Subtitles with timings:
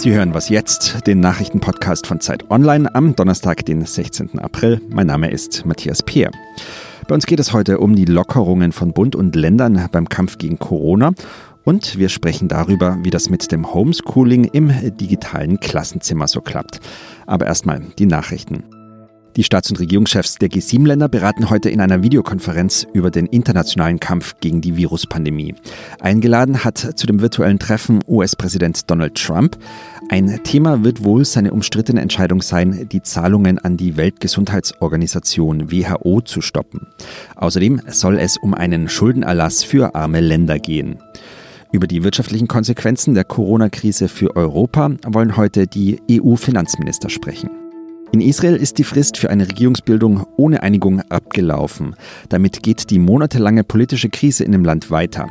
[0.00, 4.38] Sie hören was jetzt, den Nachrichtenpodcast von Zeit Online am Donnerstag, den 16.
[4.38, 4.80] April.
[4.88, 6.30] Mein Name ist Matthias Peer.
[7.06, 10.58] Bei uns geht es heute um die Lockerungen von Bund und Ländern beim Kampf gegen
[10.58, 11.12] Corona
[11.64, 16.80] und wir sprechen darüber, wie das mit dem Homeschooling im digitalen Klassenzimmer so klappt.
[17.26, 18.79] Aber erstmal die Nachrichten.
[19.36, 24.34] Die Staats- und Regierungschefs der G7-Länder beraten heute in einer Videokonferenz über den internationalen Kampf
[24.40, 25.54] gegen die Viruspandemie.
[26.00, 29.56] Eingeladen hat zu dem virtuellen Treffen US-Präsident Donald Trump.
[30.08, 36.40] Ein Thema wird wohl seine umstrittene Entscheidung sein, die Zahlungen an die Weltgesundheitsorganisation WHO zu
[36.40, 36.88] stoppen.
[37.36, 40.98] Außerdem soll es um einen Schuldenerlass für arme Länder gehen.
[41.72, 47.59] Über die wirtschaftlichen Konsequenzen der Corona-Krise für Europa wollen heute die EU-Finanzminister sprechen.
[48.12, 51.94] In Israel ist die Frist für eine Regierungsbildung ohne Einigung abgelaufen.
[52.28, 55.28] Damit geht die monatelange politische Krise in dem Land weiter.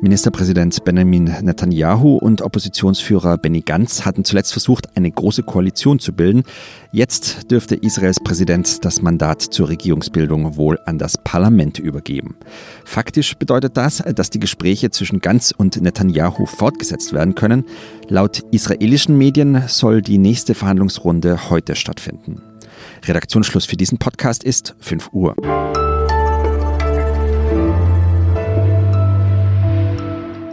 [0.00, 6.44] Ministerpräsident Benjamin Netanyahu und Oppositionsführer Benny Gantz hatten zuletzt versucht, eine große Koalition zu bilden.
[6.92, 12.36] Jetzt dürfte Israels Präsident das Mandat zur Regierungsbildung wohl an das Parlament übergeben.
[12.84, 17.64] Faktisch bedeutet das, dass die Gespräche zwischen Gantz und Netanyahu fortgesetzt werden können.
[18.08, 22.42] Laut israelischen Medien soll die nächste Verhandlungsrunde heute stattfinden finden.
[23.04, 25.34] Redaktionsschluss für diesen Podcast ist 5 Uhr.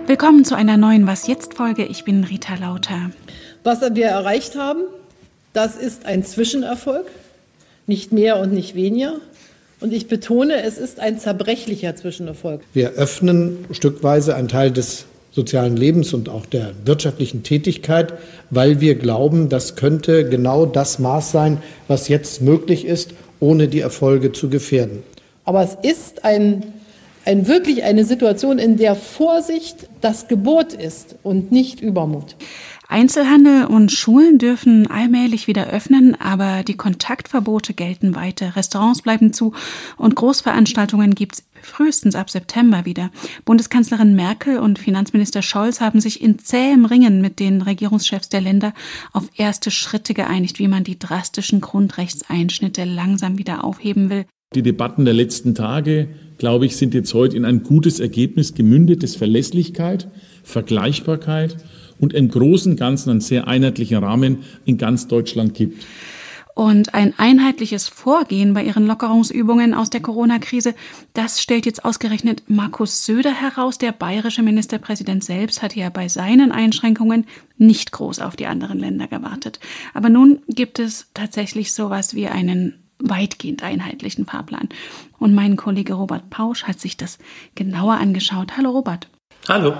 [0.07, 1.85] Willkommen zu einer neuen Was jetzt Folge.
[1.85, 3.11] Ich bin Rita Lauter.
[3.63, 4.83] Was wir erreicht haben,
[5.53, 7.07] das ist ein Zwischenerfolg,
[7.87, 9.15] nicht mehr und nicht weniger.
[9.79, 12.61] Und ich betone, es ist ein zerbrechlicher Zwischenerfolg.
[12.73, 15.05] Wir öffnen stückweise einen Teil des
[15.37, 18.13] sozialen Lebens und auch der wirtschaftlichen Tätigkeit,
[18.49, 23.81] weil wir glauben, das könnte genau das Maß sein, was jetzt möglich ist, ohne die
[23.81, 25.03] Erfolge zu gefährden.
[25.45, 26.63] Aber es ist ein,
[27.23, 32.35] ein wirklich eine Situation, in der Vorsicht das Gebot ist und nicht Übermut.
[32.89, 38.55] Einzelhandel und Schulen dürfen allmählich wieder öffnen, aber die Kontaktverbote gelten weiter.
[38.55, 39.53] Restaurants bleiben zu
[39.97, 43.11] und Großveranstaltungen gibt es frühestens ab September wieder.
[43.43, 48.73] Bundeskanzlerin Merkel und Finanzminister Scholz haben sich in zähem Ringen mit den Regierungschefs der Länder
[49.11, 54.25] auf erste Schritte geeinigt, wie man die drastischen Grundrechtseinschnitte langsam wieder aufheben will.
[54.55, 59.03] Die Debatten der letzten Tage, glaube ich, sind jetzt heute in ein gutes Ergebnis gemündet,
[59.03, 60.09] das Verlässlichkeit,
[60.43, 61.57] Vergleichbarkeit
[61.99, 65.85] und im Großen und Ganzen einen sehr einheitlichen Rahmen in ganz Deutschland gibt.
[66.57, 70.73] Und ein einheitliches Vorgehen bei ihren Lockerungsübungen aus der Corona-Krise,
[71.13, 73.77] das stellt jetzt ausgerechnet Markus Söder heraus.
[73.77, 77.27] Der bayerische Ministerpräsident selbst hat ja bei seinen Einschränkungen
[77.59, 79.59] nicht groß auf die anderen Länder gewartet.
[79.93, 84.69] Aber nun gibt es tatsächlich sowas wie einen weitgehend einheitlichen Fahrplan.
[85.19, 87.19] Und mein Kollege Robert Pausch hat sich das
[87.53, 88.57] genauer angeschaut.
[88.57, 89.07] Hallo Robert.
[89.47, 89.75] Hallo.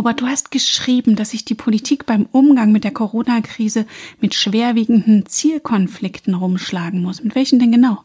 [0.00, 3.84] Robert, du hast geschrieben, dass sich die Politik beim Umgang mit der Corona-Krise
[4.18, 7.22] mit schwerwiegenden Zielkonflikten rumschlagen muss.
[7.22, 7.98] Mit welchen denn genau?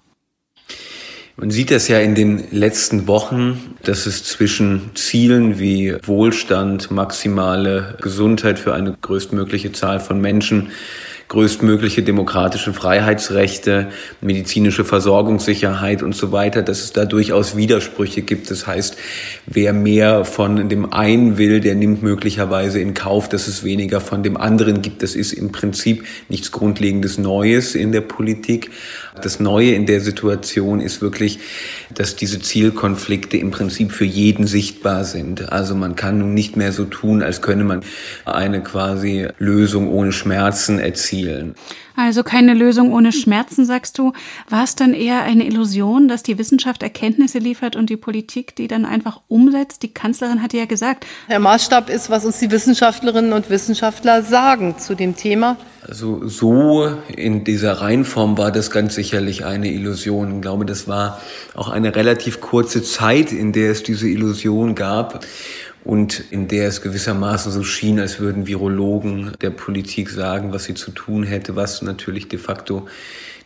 [1.37, 7.97] Man sieht das ja in den letzten Wochen, dass es zwischen Zielen wie Wohlstand, maximale
[8.01, 10.71] Gesundheit für eine größtmögliche Zahl von Menschen,
[11.27, 13.87] größtmögliche demokratische Freiheitsrechte,
[14.21, 18.51] medizinische Versorgungssicherheit und so weiter, dass es da durchaus Widersprüche gibt.
[18.51, 18.95] Das heißt,
[19.47, 24.21] wer mehr von dem einen will, der nimmt möglicherweise in Kauf, dass es weniger von
[24.21, 25.01] dem anderen gibt.
[25.01, 28.69] Das ist im Prinzip nichts Grundlegendes Neues in der Politik.
[29.21, 31.39] Das Neue in der Situation ist wirklich,
[31.93, 35.51] dass diese Zielkonflikte im Prinzip für jeden sichtbar sind.
[35.51, 37.81] Also man kann nun nicht mehr so tun, als könne man
[38.25, 41.14] eine quasi Lösung ohne Schmerzen erzielen.
[41.95, 44.13] Also keine Lösung ohne Schmerzen, sagst du.
[44.49, 48.67] War es dann eher eine Illusion, dass die Wissenschaft Erkenntnisse liefert und die Politik die
[48.67, 49.83] dann einfach umsetzt?
[49.83, 51.05] Die Kanzlerin hatte ja gesagt.
[51.29, 55.57] Der Maßstab ist, was uns die Wissenschaftlerinnen und Wissenschaftler sagen zu dem Thema.
[55.87, 60.37] Also so in dieser Reihenform war das ganz sicherlich eine Illusion.
[60.37, 61.21] Ich glaube, das war
[61.53, 65.23] auch eine relativ kurze Zeit, in der es diese Illusion gab
[65.85, 70.73] und in der es gewissermaßen so schien, als würden Virologen der Politik sagen, was sie
[70.73, 72.87] zu tun hätte, was natürlich de facto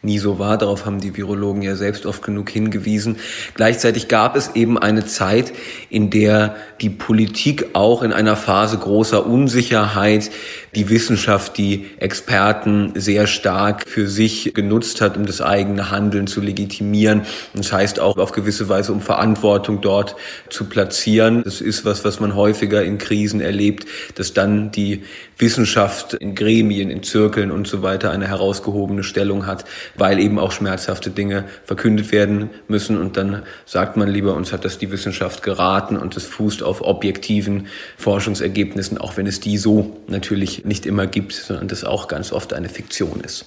[0.01, 0.57] nie so war.
[0.57, 3.17] Darauf haben die Virologen ja selbst oft genug hingewiesen.
[3.53, 5.51] Gleichzeitig gab es eben eine Zeit,
[5.89, 10.31] in der die Politik auch in einer Phase großer Unsicherheit
[10.75, 16.41] die Wissenschaft, die Experten sehr stark für sich genutzt hat, um das eigene Handeln zu
[16.41, 17.23] legitimieren.
[17.53, 20.15] Das heißt auch auf gewisse Weise, um Verantwortung dort
[20.49, 21.43] zu platzieren.
[21.43, 23.85] Das ist was, was man häufiger in Krisen erlebt,
[24.15, 25.03] dass dann die
[25.37, 29.65] Wissenschaft in Gremien, in Zirkeln und so weiter eine herausgehobene Stellung hat.
[29.95, 32.99] Weil eben auch schmerzhafte Dinge verkündet werden müssen.
[32.99, 36.81] Und dann sagt man lieber, uns hat das die Wissenschaft geraten und es fußt auf
[36.81, 42.31] objektiven Forschungsergebnissen, auch wenn es die so natürlich nicht immer gibt, sondern das auch ganz
[42.31, 43.45] oft eine Fiktion ist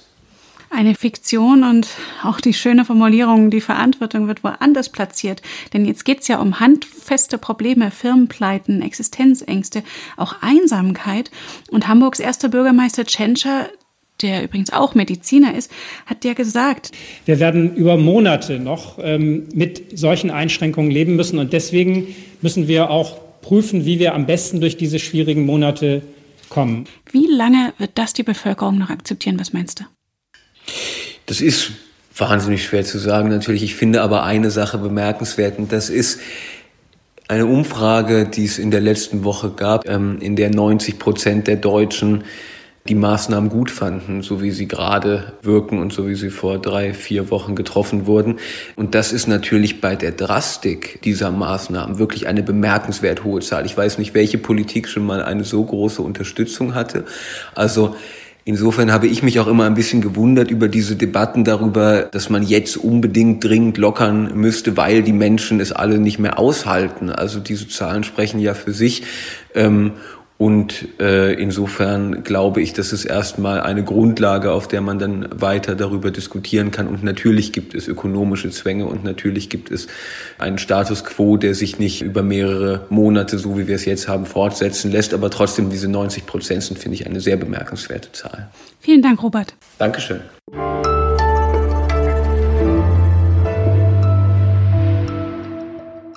[0.73, 1.87] eine Fiktion und
[2.23, 5.41] auch die schöne Formulierung, die Verantwortung wird woanders platziert.
[5.71, 9.83] Denn jetzt geht's ja um handfeste Probleme, Firmenpleiten, Existenzängste,
[10.17, 11.31] auch Einsamkeit.
[11.69, 13.69] Und Hamburgs erster Bürgermeister Tschentscher,
[14.23, 15.71] der übrigens auch Mediziner ist,
[16.05, 16.91] hat ja gesagt,
[17.25, 21.37] wir werden über Monate noch ähm, mit solchen Einschränkungen leben müssen.
[21.37, 26.01] Und deswegen müssen wir auch prüfen, wie wir am besten durch diese schwierigen Monate
[26.49, 26.85] kommen.
[27.11, 29.39] Wie lange wird das die Bevölkerung noch akzeptieren?
[29.39, 29.83] Was meinst du?
[31.25, 31.71] Das ist
[32.15, 33.63] wahnsinnig schwer zu sagen natürlich.
[33.63, 36.19] Ich finde aber eine Sache bemerkenswert und das ist
[37.27, 41.55] eine Umfrage, die es in der letzten Woche gab, ähm, in der 90 Prozent der
[41.55, 42.23] Deutschen
[42.87, 46.93] die Maßnahmen gut fanden, so wie sie gerade wirken und so wie sie vor drei,
[46.93, 48.39] vier Wochen getroffen wurden.
[48.75, 53.65] Und das ist natürlich bei der Drastik dieser Maßnahmen wirklich eine bemerkenswert hohe Zahl.
[53.65, 57.05] Ich weiß nicht, welche Politik schon mal eine so große Unterstützung hatte.
[57.55, 57.95] Also
[58.45, 62.43] Insofern habe ich mich auch immer ein bisschen gewundert über diese Debatten darüber, dass man
[62.43, 67.09] jetzt unbedingt dringend lockern müsste, weil die Menschen es alle nicht mehr aushalten.
[67.09, 69.03] Also diese Zahlen sprechen ja für sich.
[69.55, 69.93] Ähm,
[70.37, 75.75] und äh, insofern glaube ich, das ist erstmal eine Grundlage, auf der man dann weiter
[75.75, 76.87] darüber diskutieren kann.
[76.87, 79.87] Und natürlich gibt es ökonomische Zwänge und natürlich gibt es
[80.39, 84.25] einen Status quo, der sich nicht über mehrere Monate, so wie wir es jetzt haben,
[84.25, 85.13] fortsetzen lässt.
[85.13, 88.49] Aber trotzdem, diese 90 Prozent sind, finde ich, eine sehr bemerkenswerte Zahl.
[88.79, 89.53] Vielen Dank, Robert.
[89.77, 90.21] Dankeschön.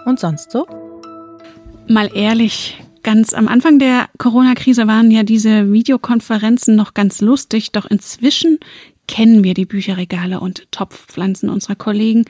[0.06, 0.66] Und sonst so?
[1.88, 7.86] Mal ehrlich, Ganz am Anfang der Corona-Krise waren ja diese Videokonferenzen noch ganz lustig, doch
[7.86, 8.58] inzwischen
[9.06, 12.24] kennen wir die Bücherregale und Topfpflanzen unserer Kollegen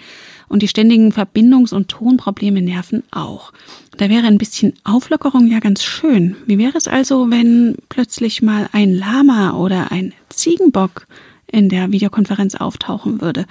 [0.48, 3.54] und die ständigen Verbindungs- und Tonprobleme nerven auch.
[3.96, 6.36] Da wäre ein bisschen Auflockerung ja ganz schön.
[6.44, 11.06] Wie wäre es also, wenn plötzlich mal ein Lama oder ein Ziegenbock
[11.50, 13.46] in der Videokonferenz auftauchen würde?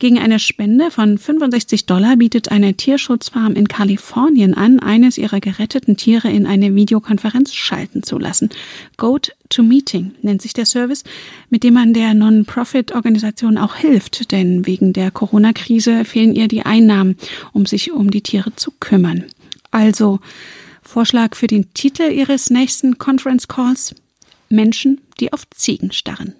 [0.00, 5.96] Gegen eine Spende von 65 Dollar bietet eine Tierschutzfarm in Kalifornien an, eines ihrer geretteten
[5.96, 8.50] Tiere in eine Videokonferenz schalten zu lassen.
[8.96, 11.02] Goat to Meeting nennt sich der Service,
[11.50, 17.16] mit dem man der Non-Profit-Organisation auch hilft, denn wegen der Corona-Krise fehlen ihr die Einnahmen,
[17.52, 19.24] um sich um die Tiere zu kümmern.
[19.72, 20.20] Also,
[20.80, 23.96] Vorschlag für den Titel Ihres nächsten Conference Calls?
[24.48, 26.34] Menschen, die auf Ziegen starren.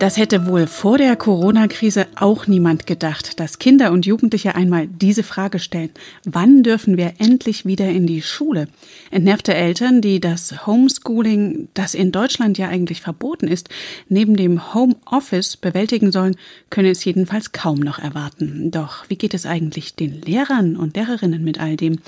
[0.00, 5.22] Das hätte wohl vor der Corona-Krise auch niemand gedacht, dass Kinder und Jugendliche einmal diese
[5.22, 5.90] Frage stellen.
[6.24, 8.66] Wann dürfen wir endlich wieder in die Schule?
[9.12, 13.68] Entnervte Eltern, die das Homeschooling, das in Deutschland ja eigentlich verboten ist,
[14.08, 16.36] neben dem Homeoffice bewältigen sollen,
[16.70, 18.72] können es jedenfalls kaum noch erwarten.
[18.72, 22.00] Doch wie geht es eigentlich den Lehrern und Lehrerinnen mit all dem?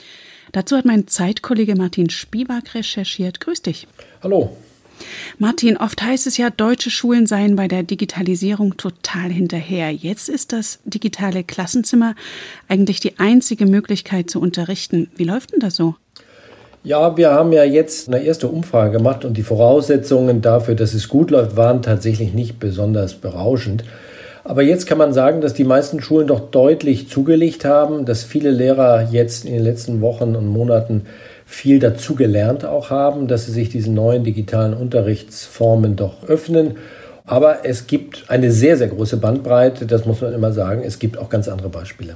[0.50, 3.40] Dazu hat mein Zeitkollege Martin Spivak recherchiert.
[3.40, 3.86] Grüß dich.
[4.22, 4.56] Hallo.
[5.38, 9.90] Martin, oft heißt es ja, deutsche Schulen seien bei der Digitalisierung total hinterher.
[9.90, 12.14] Jetzt ist das digitale Klassenzimmer
[12.68, 15.10] eigentlich die einzige Möglichkeit zu unterrichten.
[15.16, 15.94] Wie läuft denn das so?
[16.84, 21.08] Ja, wir haben ja jetzt eine erste Umfrage gemacht und die Voraussetzungen dafür, dass es
[21.08, 23.82] gut läuft, waren tatsächlich nicht besonders berauschend.
[24.48, 28.52] Aber jetzt kann man sagen, dass die meisten Schulen doch deutlich zugelegt haben, dass viele
[28.52, 31.06] Lehrer jetzt in den letzten Wochen und Monaten
[31.44, 36.76] viel dazu gelernt auch haben, dass sie sich diesen neuen digitalen Unterrichtsformen doch öffnen.
[37.24, 40.84] Aber es gibt eine sehr, sehr große Bandbreite, das muss man immer sagen.
[40.84, 42.14] Es gibt auch ganz andere Beispiele.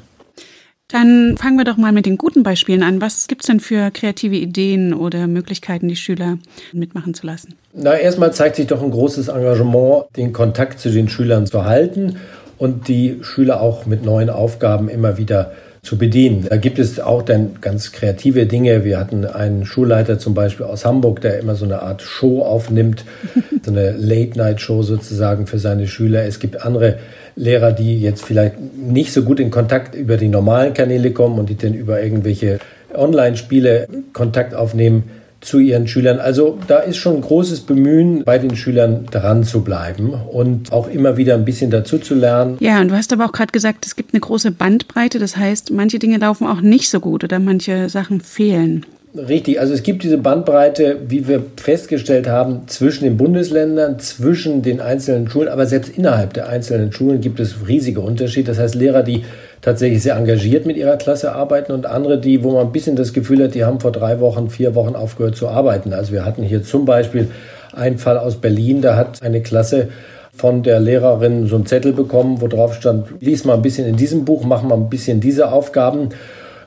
[0.93, 3.01] Dann fangen wir doch mal mit den guten Beispielen an.
[3.01, 6.39] Was gibt es denn für kreative Ideen oder Möglichkeiten, die Schüler
[6.73, 7.55] mitmachen zu lassen?
[7.73, 12.17] Na, erstmal zeigt sich doch ein großes Engagement, den Kontakt zu den Schülern zu halten
[12.59, 16.47] und die Schüler auch mit neuen Aufgaben immer wieder zu bedienen.
[16.49, 18.85] Da gibt es auch dann ganz kreative Dinge.
[18.85, 23.05] Wir hatten einen Schulleiter zum Beispiel aus Hamburg, der immer so eine Art Show aufnimmt,
[23.63, 26.25] so eine Late-Night-Show sozusagen für seine Schüler.
[26.25, 26.99] Es gibt andere
[27.41, 31.49] Lehrer, die jetzt vielleicht nicht so gut in Kontakt über die normalen Kanäle kommen und
[31.49, 32.59] die dann über irgendwelche
[32.95, 35.05] Online-Spiele Kontakt aufnehmen
[35.41, 36.19] zu ihren Schülern.
[36.19, 40.87] Also da ist schon ein großes Bemühen, bei den Schülern dran zu bleiben und auch
[40.89, 42.59] immer wieder ein bisschen dazu zu lernen.
[42.61, 45.19] Ja, und du hast aber auch gerade gesagt, es gibt eine große Bandbreite.
[45.19, 48.85] Das heißt, manche Dinge laufen auch nicht so gut oder manche Sachen fehlen.
[49.13, 54.81] Richtig, also es gibt diese Bandbreite, wie wir festgestellt haben, zwischen den Bundesländern, zwischen den
[54.81, 58.47] einzelnen Schulen, aber selbst innerhalb der einzelnen Schulen gibt es riesige Unterschiede.
[58.53, 59.25] Das heißt, Lehrer, die
[59.63, 63.13] tatsächlich sehr engagiert mit ihrer Klasse arbeiten und andere, die, wo man ein bisschen das
[63.13, 65.93] Gefühl hat, die haben vor drei Wochen, vier Wochen aufgehört zu arbeiten.
[65.93, 67.29] Also wir hatten hier zum Beispiel
[67.73, 69.89] ein Fall aus Berlin, da hat eine Klasse
[70.33, 73.97] von der Lehrerin so einen Zettel bekommen, wo drauf stand, lies mal ein bisschen in
[73.97, 76.11] diesem Buch, mach mal ein bisschen diese Aufgaben.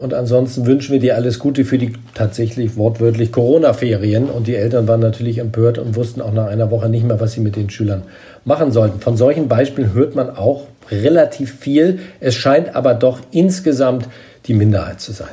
[0.03, 4.25] Und ansonsten wünschen wir dir alles Gute für die tatsächlich wortwörtlich Corona-Ferien.
[4.25, 7.31] Und die Eltern waren natürlich empört und wussten auch nach einer Woche nicht mehr, was
[7.31, 8.03] sie mit den Schülern
[8.43, 8.99] machen sollten.
[8.99, 11.99] Von solchen Beispielen hört man auch relativ viel.
[12.19, 14.09] Es scheint aber doch insgesamt
[14.45, 15.31] die Minderheit zu sein.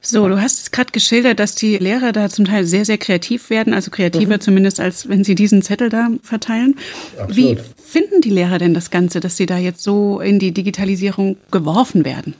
[0.00, 3.74] So, du hast gerade geschildert, dass die Lehrer da zum Teil sehr, sehr kreativ werden,
[3.74, 4.40] also kreativer mhm.
[4.40, 6.76] zumindest, als wenn sie diesen Zettel da verteilen.
[7.18, 7.36] Absolut.
[7.36, 11.38] Wie finden die Lehrer denn das Ganze, dass sie da jetzt so in die Digitalisierung
[11.50, 12.34] geworfen werden?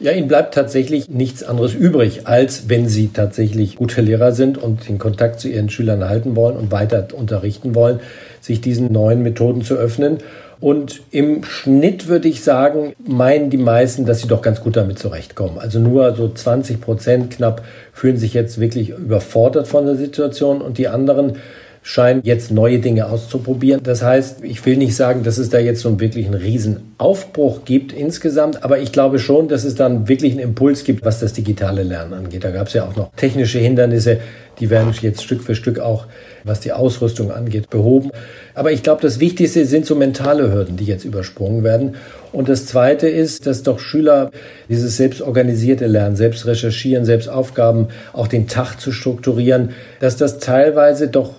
[0.00, 4.88] Ja, ihnen bleibt tatsächlich nichts anderes übrig, als wenn sie tatsächlich gute Lehrer sind und
[4.88, 8.00] den Kontakt zu ihren Schülern halten wollen und weiter unterrichten wollen,
[8.40, 10.18] sich diesen neuen Methoden zu öffnen.
[10.62, 14.98] Und im Schnitt würde ich sagen, meinen die meisten, dass sie doch ganz gut damit
[14.98, 15.58] zurechtkommen.
[15.58, 20.78] Also nur so 20 Prozent knapp fühlen sich jetzt wirklich überfordert von der Situation und
[20.78, 21.38] die anderen
[21.82, 23.82] scheinen jetzt neue Dinge auszuprobieren.
[23.82, 27.92] Das heißt, ich will nicht sagen, dass es da jetzt so einen wirklichen Riesenaufbruch gibt
[27.92, 31.82] insgesamt, aber ich glaube schon, dass es dann wirklich einen Impuls gibt, was das digitale
[31.82, 32.44] Lernen angeht.
[32.44, 34.20] Da gab es ja auch noch technische Hindernisse,
[34.60, 36.06] die werden jetzt Stück für Stück auch,
[36.44, 38.10] was die Ausrüstung angeht, behoben.
[38.54, 41.96] Aber ich glaube, das Wichtigste sind so mentale Hürden, die jetzt übersprungen werden.
[42.32, 44.30] Und das Zweite ist, dass doch Schüler
[44.68, 49.70] dieses selbstorganisierte Lernen, selbst recherchieren, selbst Aufgaben, auch den Tag zu strukturieren,
[50.00, 51.34] dass das teilweise doch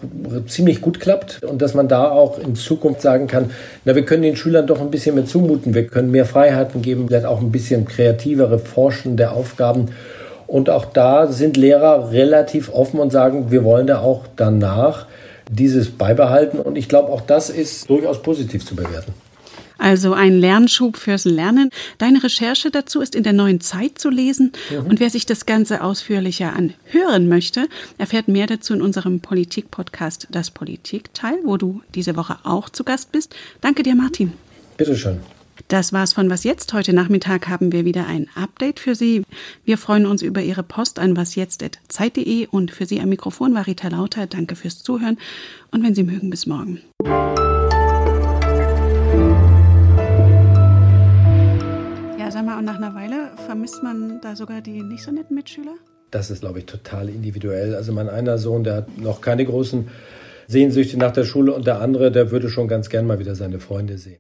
[0.48, 3.50] ziemlich gut klappt und dass man da auch in Zukunft sagen kann,
[3.86, 7.08] na, wir können den Schülern doch ein bisschen mehr zumuten, wir können mehr Freiheiten geben,
[7.08, 9.90] vielleicht auch ein bisschen kreativere Forschen der Aufgaben.
[10.54, 15.08] Und auch da sind Lehrer relativ offen und sagen, wir wollen da auch danach
[15.50, 16.60] dieses beibehalten.
[16.60, 19.14] Und ich glaube, auch das ist durchaus positiv zu bewerten.
[19.80, 21.72] Also ein Lernschub fürs Lernen.
[21.98, 24.52] Deine Recherche dazu ist in der neuen Zeit zu lesen.
[24.70, 24.86] Mhm.
[24.86, 27.66] Und wer sich das Ganze ausführlicher anhören möchte,
[27.98, 33.12] erfährt mehr dazu in unserem Politik-Podcast Das Politikteil, wo du diese Woche auch zu Gast
[33.12, 33.34] bist.
[33.62, 34.34] Danke dir, Martin.
[34.78, 35.18] Bitteschön.
[35.74, 36.72] Das war's von Was Jetzt.
[36.74, 39.24] Heute Nachmittag haben wir wieder ein Update für Sie.
[39.66, 43.88] Wir freuen uns über Ihre Post an wasjetzt.zeit.de und für Sie am Mikrofon war Rita
[43.88, 44.28] Lauter.
[44.28, 45.18] Danke fürs Zuhören
[45.72, 46.82] und wenn Sie mögen, bis morgen.
[52.30, 55.74] sag mal, und nach einer Weile vermisst man da sogar die nicht so netten Mitschüler?
[56.12, 57.74] Das ist, glaube ich, total individuell.
[57.74, 59.88] Also mein einer Sohn, der hat noch keine großen
[60.48, 63.60] Sehnsüchte nach der Schule und der andere, der würde schon ganz gern mal wieder seine
[63.60, 64.12] Freunde sehen.